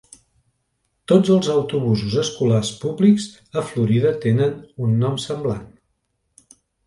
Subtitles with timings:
[1.11, 3.27] Tots els autobusos escolars públics
[3.61, 5.69] a Florida tenen un nom semblant.